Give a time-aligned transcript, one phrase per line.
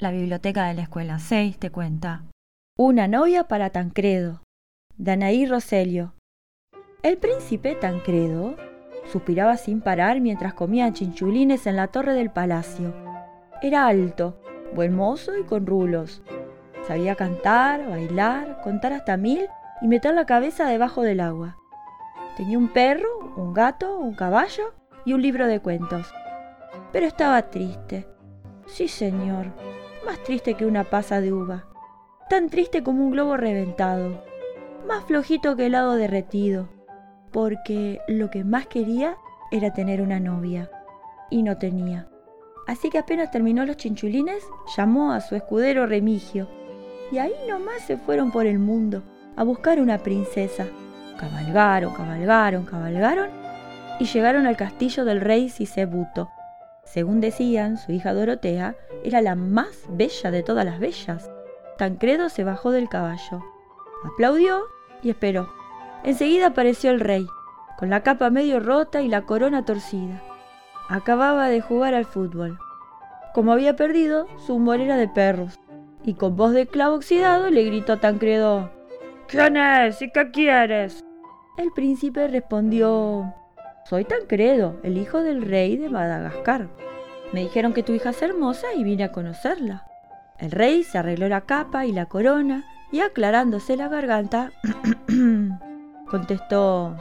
[0.00, 2.22] La biblioteca de la escuela 6 te cuenta.
[2.78, 4.42] Una novia para Tancredo.
[4.96, 6.14] Danaí Roselio.
[7.02, 8.54] El príncipe Tancredo
[9.10, 12.94] suspiraba sin parar mientras comía chinchulines en la torre del palacio.
[13.60, 14.40] Era alto,
[14.72, 16.22] buen mozo y con rulos.
[16.86, 19.48] Sabía cantar, bailar, contar hasta mil
[19.82, 21.56] y meter la cabeza debajo del agua.
[22.36, 24.74] Tenía un perro, un gato, un caballo
[25.04, 26.06] y un libro de cuentos.
[26.92, 28.06] Pero estaba triste.
[28.68, 29.46] Sí, señor,
[30.08, 31.66] más triste que una pasa de uva,
[32.30, 34.24] tan triste como un globo reventado,
[34.86, 36.70] más flojito que helado derretido,
[37.30, 39.18] porque lo que más quería
[39.50, 40.70] era tener una novia,
[41.28, 42.08] y no tenía.
[42.66, 44.42] Así que apenas terminó los chinchulines,
[44.78, 46.48] llamó a su escudero Remigio,
[47.12, 49.02] y ahí nomás se fueron por el mundo
[49.36, 50.68] a buscar una princesa.
[51.20, 53.28] Cabalgaron, cabalgaron, cabalgaron,
[54.00, 56.30] y llegaron al castillo del rey Sisebuto.
[56.92, 58.74] Según decían, su hija Dorotea
[59.04, 61.30] era la más bella de todas las bellas.
[61.76, 63.44] Tancredo se bajó del caballo,
[64.04, 64.62] aplaudió
[65.02, 65.52] y esperó.
[66.02, 67.26] Enseguida apareció el rey,
[67.78, 70.22] con la capa medio rota y la corona torcida.
[70.88, 72.58] Acababa de jugar al fútbol.
[73.34, 75.60] Como había perdido, su humor era de perros,
[76.04, 78.70] y con voz de clavo oxidado le gritó a Tancredo
[79.26, 81.04] ¿Quién es y qué quieres?
[81.58, 83.34] El príncipe respondió
[83.88, 86.68] soy Tancredo, el hijo del rey de Madagascar.
[87.32, 89.86] Me dijeron que tu hija es hermosa y vine a conocerla.
[90.38, 94.52] El rey se arregló la capa y la corona y aclarándose la garganta,
[96.10, 96.96] contestó,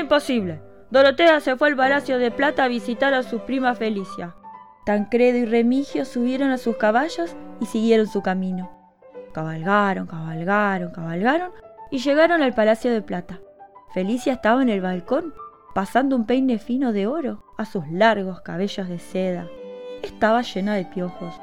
[0.00, 0.62] Imposible.
[0.90, 4.34] Dorotea se fue al Palacio de Plata a visitar a su prima Felicia.
[4.86, 8.70] Tancredo y Remigio subieron a sus caballos y siguieron su camino.
[9.32, 11.52] Cabalgaron, cabalgaron, cabalgaron
[11.90, 13.40] y llegaron al Palacio de Plata.
[13.92, 15.34] Felicia estaba en el balcón
[15.74, 19.48] pasando un peine fino de oro a sus largos cabellos de seda.
[20.02, 21.34] Estaba llena de piojos.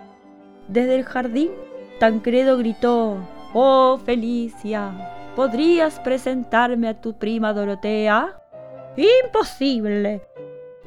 [0.67, 1.51] Desde el jardín,
[1.99, 3.17] Tancredo gritó,
[3.53, 8.39] Oh, Felicia, ¿podrías presentarme a tu prima Dorotea?
[8.95, 10.21] Imposible,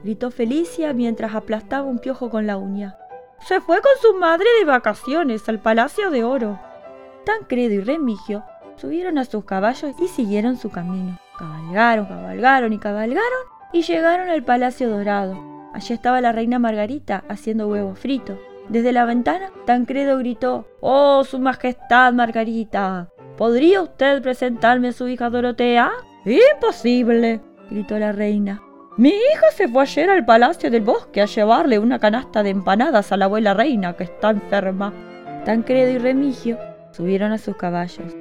[0.04, 2.97] gritó Felicia mientras aplastaba un piojo con la uña.
[3.41, 6.60] Se fue con su madre de vacaciones al Palacio de Oro.
[7.25, 8.44] Tancredo y Remigio
[8.76, 11.19] subieron a sus caballos y siguieron su camino.
[11.38, 13.22] Cabalgaron, cabalgaron y cabalgaron
[13.72, 15.37] y llegaron al Palacio Dorado.
[15.72, 18.38] Allí estaba la reina Margarita haciendo huevos fritos.
[18.69, 23.09] Desde la ventana, Tancredo gritó, ¡Oh, su majestad Margarita!
[23.37, 25.91] ¿Podría usted presentarme a su hija Dorotea?
[26.25, 28.62] Imposible, gritó la reina.
[28.99, 33.10] Mi hija se fue ayer al Palacio del Bosque a llevarle una canasta de empanadas
[33.10, 34.93] a la abuela reina que está enferma.
[35.47, 36.59] Tancredo y Remigio
[36.93, 38.14] subieron a sus caballos.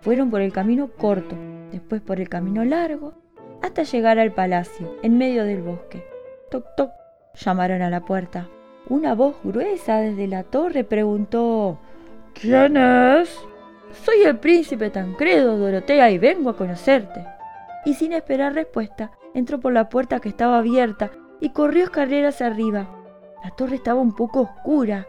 [0.00, 1.36] Fueron por el camino corto,
[1.74, 3.14] después por el camino largo,
[3.60, 6.06] hasta llegar al palacio, en medio del bosque.
[6.50, 6.90] Toc, toc,
[7.34, 8.48] llamaron a la puerta.
[8.88, 11.78] Una voz gruesa desde la torre preguntó
[12.32, 13.40] ¿Quién es?
[14.04, 17.24] Soy el príncipe Tancredo, Dorotea, y vengo a conocerte.
[17.84, 21.10] Y sin esperar respuesta, entró por la puerta que estaba abierta
[21.40, 22.88] y corrió escaleras arriba.
[23.42, 25.06] La torre estaba un poco oscura.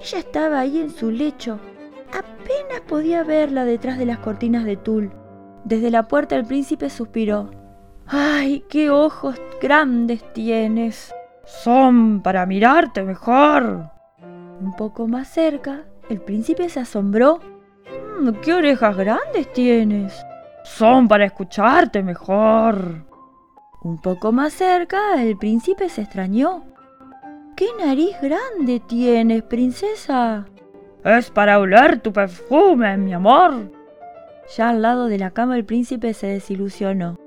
[0.00, 1.58] Ella estaba ahí en su lecho.
[2.08, 5.10] Apenas podía verla detrás de las cortinas de tul.
[5.66, 7.50] Desde la puerta el príncipe suspiró.
[8.06, 11.12] ¡Ay, qué ojos grandes tienes!
[11.44, 13.90] Son para mirarte mejor.
[14.60, 17.40] Un poco más cerca, el príncipe se asombró.
[18.20, 20.24] Mm, ¡Qué orejas grandes tienes!
[20.62, 23.04] Son para escucharte mejor.
[23.82, 26.62] Un poco más cerca, el príncipe se extrañó.
[27.56, 30.46] ¿Qué nariz grande tienes, princesa?
[31.02, 33.75] Es para oler tu perfume, mi amor.
[34.54, 37.18] Ya al lado de la cama el príncipe se desilusionó.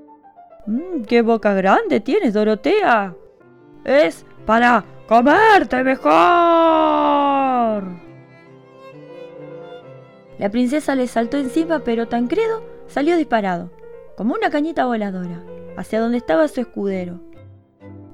[0.66, 3.14] Mm, ¡Qué boca grande tienes, Dorotea!
[3.84, 6.10] Es para comerte mejor.
[10.38, 13.70] La princesa le saltó encima, pero Tancredo salió disparado,
[14.16, 15.42] como una cañita voladora,
[15.76, 17.20] hacia donde estaba su escudero.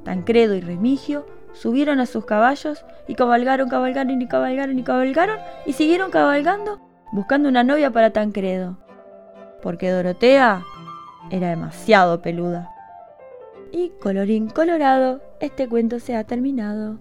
[0.03, 5.73] Tancredo y Remigio subieron a sus caballos y cabalgaron, cabalgaron y cabalgaron y cabalgaron y
[5.73, 6.81] siguieron cabalgando
[7.13, 8.86] buscando una novia para Tancredo
[9.67, 10.65] porque Dorotea
[11.29, 12.71] era demasiado peluda.
[13.73, 16.99] Y colorín colorado, este cuento se ha terminado.